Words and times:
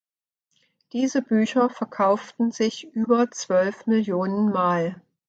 Diese 0.93 1.21
Bücher 1.21 1.69
verkauften 1.69 2.49
sich 2.49 2.85
über 2.95 3.29
zwölf 3.29 3.85
Millionen 3.85 4.51
Mal. 4.51 4.99